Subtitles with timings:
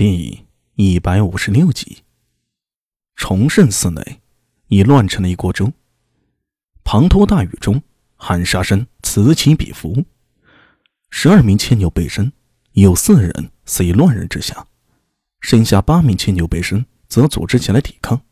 [0.00, 2.04] 第一百五十六集，
[3.16, 4.22] 崇圣寺内
[4.68, 5.74] 已乱成了一锅粥。
[6.82, 7.82] 滂沱大雨中，
[8.16, 10.06] 喊杀声此起彼伏。
[11.10, 12.32] 十二名牵牛背身，
[12.72, 14.66] 有四人死于乱人之下，
[15.42, 18.22] 剩下八名牵牛背身则组织起来抵抗。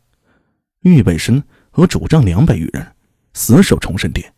[0.79, 2.95] 玉背身和主将两百余人
[3.35, 4.33] 死守崇圣殿，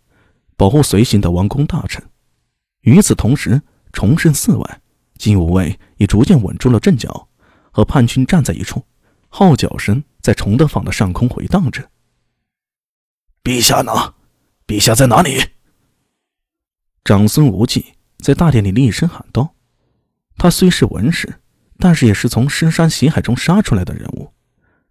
[0.58, 2.04] 保护随行的王公大臣。
[2.82, 3.62] 与此同时，
[3.94, 4.81] 崇圣寺外。
[5.22, 7.30] 金吾卫已逐渐稳住了阵脚，
[7.70, 8.84] 和叛军站在一处，
[9.30, 11.92] 号角声在崇德坊的上空回荡着。
[13.44, 14.16] 陛下呢？
[14.66, 15.40] 陛下在哪里？
[17.04, 19.54] 长孙无忌在大殿里厉声喊道
[20.38, 21.40] ：“他虽是文士，
[21.78, 24.34] 但是也是从深山血海中杀出来的人物。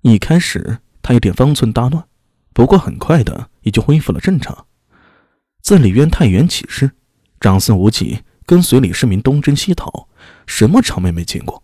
[0.02, 2.06] 一开始他有点方寸大乱，
[2.52, 4.66] 不过很快的也就恢复了正常。
[5.60, 6.92] 自李渊太原起事，
[7.40, 10.09] 长孙无忌跟随李世民东征西讨。”
[10.45, 11.62] 什么场面没见过？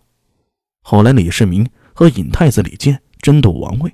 [0.83, 3.93] 后来李世民和尹太子李建争夺王位，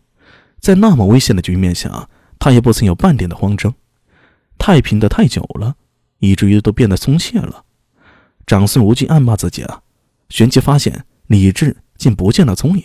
[0.60, 3.74] 在那么危险的局面下，他也不曾有半点的慌张。
[4.58, 5.76] 太平的太久了，
[6.18, 7.64] 以至于都变得松懈了。
[8.46, 9.80] 长孙无忌暗骂自己啊，
[10.28, 12.84] 旋即发现李治竟不见了踪影。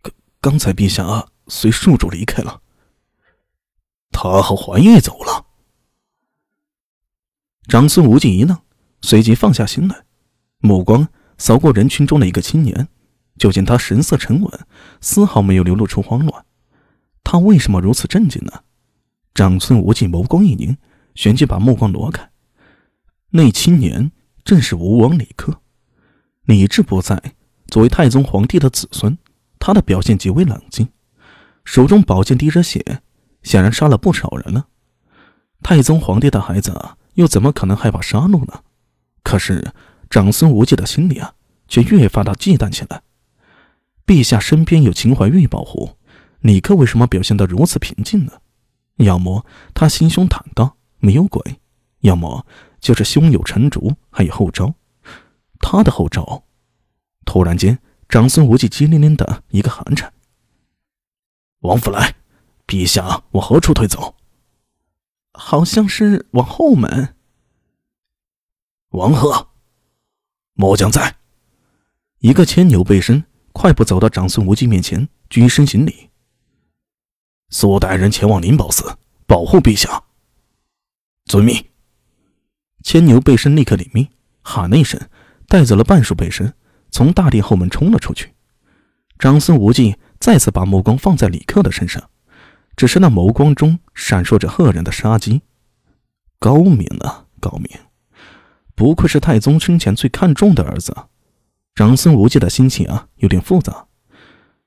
[0.00, 2.60] 刚刚才陛下随庶主离开了，
[4.12, 5.46] 他和桓玉走了。
[7.68, 8.58] 长孙无忌一愣，
[9.02, 10.04] 随即放下心来。
[10.58, 11.08] 目光
[11.38, 12.88] 扫过人群中的一个青年，
[13.38, 14.60] 就见他神色沉稳，
[15.00, 16.44] 丝毫没有流露出慌乱。
[17.22, 18.52] 他为什么如此镇静呢？
[19.34, 20.76] 长孙无忌眸光一凝，
[21.14, 22.30] 旋即把目光挪开。
[23.30, 24.10] 那青年
[24.44, 25.60] 正是吴王李克。
[26.42, 27.22] 李治不在，
[27.68, 29.16] 作为太宗皇帝的子孙，
[29.60, 30.88] 他的表现极为冷静，
[31.64, 33.02] 手中宝剑滴着血，
[33.42, 34.64] 显然杀了不少人呢。
[35.62, 38.62] 太宗皇帝的孩子啊又怎么可能害怕杀戮呢？
[39.22, 39.72] 可是。
[40.12, 41.34] 长孙无忌的心里啊，
[41.68, 43.00] 却越发的忌惮起来。
[44.04, 45.90] 陛下身边有秦怀玉保护，
[46.40, 48.32] 李克为什么表现得如此平静呢？
[48.96, 51.40] 要么他心胸坦荡，没有鬼；
[52.00, 52.44] 要么
[52.80, 54.74] 就是胸有成竹，还有后招。
[55.60, 56.42] 他的后招……
[57.24, 57.78] 突然间，
[58.08, 60.12] 长孙无忌激灵灵的一个寒颤。
[61.60, 62.16] 王府来，
[62.66, 64.16] 陛下往何处退走？
[65.42, 67.16] 好像是往后门。
[68.90, 69.48] 王贺。
[70.52, 71.16] 末将在，
[72.18, 76.10] 一个牵牛背身快步走到长孙无忌面前，鞠身行礼。
[77.48, 80.04] 苏大人前往灵宝寺保护陛下。
[81.24, 81.64] 遵命。
[82.84, 84.06] 牵牛背身立刻领命，
[84.42, 85.00] 喊了一声，
[85.48, 86.52] 带走了半数背身，
[86.90, 88.34] 从大殿后门冲了出去。
[89.18, 92.09] 长孙无忌再次把目光放在李克的身上，
[92.80, 95.42] 只是那眸光中闪烁着赫然的杀机。
[96.38, 97.68] 高明啊，高明！
[98.74, 100.96] 不愧是太宗生前最看重的儿子，
[101.74, 103.86] 长孙无忌的心情啊有点复杂。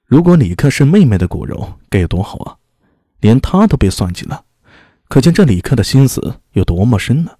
[0.06, 2.58] 如果李克是妹妹的骨肉，该有多好啊！
[3.20, 4.46] 连他都被算计了，
[5.08, 7.32] 可见这李克的心思有多么深呢？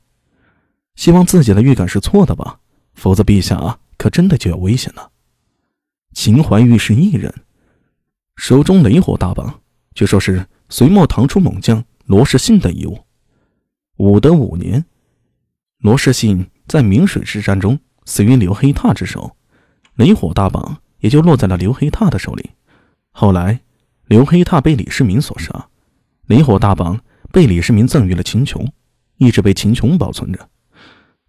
[0.96, 2.60] 希望自己的预感是错的吧，
[2.96, 5.12] 否则陛下啊可真的就要危险了。
[6.16, 7.32] 秦怀玉是异人，
[8.38, 9.62] 手中雷火大棒，
[9.94, 13.06] 据说是隋末唐初猛将罗士信的遗物。
[13.98, 14.86] 武德五年，
[15.80, 16.50] 罗士信。
[16.66, 19.36] 在明水之战中死于刘黑闼之手，
[19.96, 22.52] 雷火大棒也就落在了刘黑闼的手里。
[23.12, 23.60] 后来，
[24.06, 25.68] 刘黑闼被李世民所杀，
[26.28, 26.98] 雷火大棒
[27.34, 28.66] 被李世民赠予了秦琼，
[29.18, 30.50] 一直被秦琼保存着。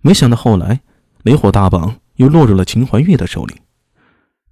[0.03, 0.81] 没想到后来，
[1.25, 3.57] 雷火大棒又落入了秦怀玉的手里。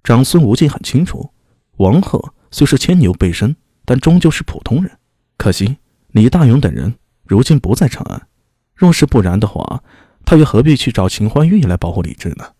[0.03, 1.31] 长孙无忌很清楚，
[1.77, 3.55] 王贺虽是牵牛背身，
[3.85, 4.97] 但终究是普通人。
[5.37, 5.77] 可惜
[6.07, 8.27] 李大勇等人如今不在长安，
[8.75, 9.83] 若是不然的话。
[10.25, 12.53] 他又何必去找秦欢玉来保护李治呢？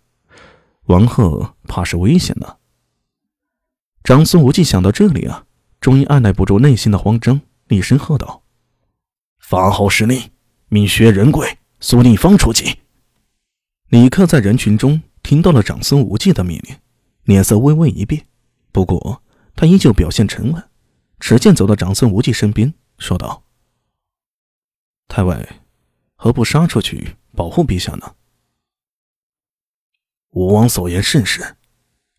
[0.88, 2.57] 王贺怕是危险呢。
[4.03, 5.45] 长孙无忌想到这里啊，
[5.79, 8.44] 终于按耐不住内心的慌张，厉声喝道
[9.40, 10.29] ：“发号施令，
[10.67, 12.79] 命薛仁贵、苏定方出击。”
[13.88, 16.75] 李克在人群中听到了长孙无忌的命令，
[17.23, 18.25] 脸色微微一变，
[18.73, 19.23] 不过
[19.55, 20.61] 他依旧表现沉稳，
[21.25, 23.46] 持剑走到长孙无忌身边，说道
[25.08, 25.61] ：“太尉，
[26.16, 28.16] 何不杀出去？”保护陛下呢？
[30.31, 31.55] 吴王所言甚是。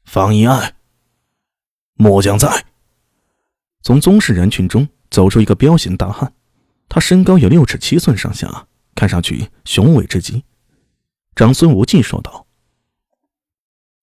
[0.07, 0.77] 方一爱，
[1.97, 2.65] 末将在。
[3.83, 6.33] 从宗室人群中走出一个彪形大汉，
[6.89, 10.43] 他身高有六尺七寸上下，看上去雄伟之极。
[11.35, 12.47] 长孙无忌说道：“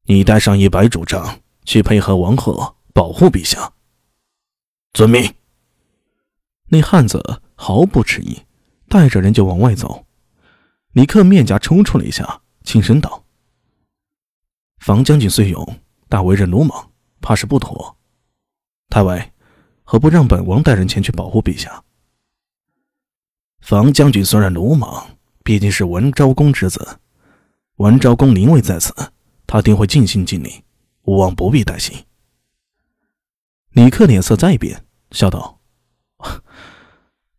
[0.05, 3.73] 你带上一百主将去配合王贺保护陛下。”
[4.93, 5.33] 遵命。
[6.67, 8.41] 那汉子毫不迟疑，
[8.87, 10.05] 带着人就往外走。
[10.93, 13.23] 李克面颊抽搐了一下，轻声道
[14.79, 15.79] ：“房将军虽勇，
[16.09, 16.91] 但为人鲁莽，
[17.21, 17.97] 怕是不妥。
[18.89, 19.31] 太尉，
[19.83, 21.83] 何不让本王带人前去保护陛下？
[23.61, 26.99] 房将军虽然鲁莽，毕竟是文昭公之子，
[27.77, 28.93] 文昭公临位在此，
[29.47, 30.63] 他定会尽心尽力，
[31.03, 31.97] 吾王不必担心。
[33.71, 35.61] 李克脸色再变，笑道：“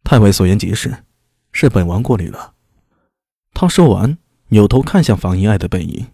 [0.03, 1.05] 太尉所言极是，
[1.53, 2.55] 是本王过虑了。”
[3.53, 4.17] 他说完，
[4.49, 6.07] 扭头看向房遗爱的背影，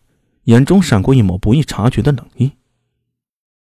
[0.44, 2.52] 眼中闪过一抹不易察觉的冷意。